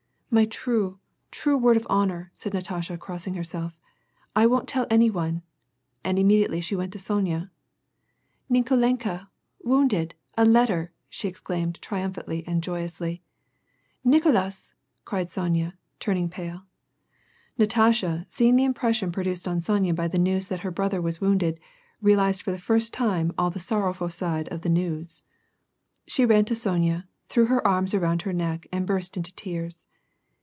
"My 0.33 0.45
true, 0.45 0.97
true 1.29 1.57
word 1.57 1.75
of 1.75 1.85
honor," 1.89 2.31
said 2.33 2.53
Natasha 2.53 2.97
crossing 2.97 3.33
herself, 3.33 3.77
"I 4.33 4.45
won't 4.45 4.65
tell 4.69 4.87
any 4.89 5.09
one," 5.09 5.41
and 6.05 6.17
she 6.17 6.21
immediately 6.21 6.63
went 6.73 6.93
to 6.93 6.99
Sonya. 6.99 7.51
''Nikolenka— 8.49 9.27
wounded— 9.65 10.15
a 10.37 10.45
letter," 10.45 10.93
she 11.09 11.27
exclaimed, 11.27 11.81
tri 11.81 11.99
umphantly 11.99 12.45
and 12.47 12.63
joyously. 12.63 13.21
"Nicolas!" 14.05 14.73
cried 15.03 15.29
Sonya, 15.29 15.73
turning 15.99 16.29
pale. 16.29 16.61
Natasha, 17.57 18.25
seeing 18.29 18.55
the 18.55 18.63
impression 18.63 19.11
produced 19.11 19.49
on 19.49 19.59
Sonya 19.59 19.93
by 19.93 20.07
the 20.07 20.17
news 20.17 20.47
that 20.47 20.61
her 20.61 20.71
brother 20.71 21.01
was 21.01 21.19
wounded, 21.19 21.59
realized 22.01 22.41
for 22.41 22.51
the 22.51 22.57
first 22.57 22.93
time 22.93 23.33
all 23.37 23.49
the 23.51 23.59
sorrowful 23.59 24.07
side 24.07 24.47
of 24.47 24.61
thia 24.61 24.71
news. 24.71 25.23
She 26.07 26.23
ran 26.23 26.45
to 26.45 26.55
Sonya, 26.55 27.05
threw 27.27 27.47
her 27.47 27.67
arms 27.67 27.93
around 27.93 28.21
her 28.21 28.31
neck, 28.31 28.65
and 28.71 28.87
burst 28.87 29.17
into 29.17 29.35
tears. 29.35 29.87